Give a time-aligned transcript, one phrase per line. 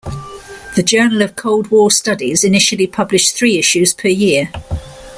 [0.75, 4.49] The "Journal of Cold War Studies" initially published three issues per year.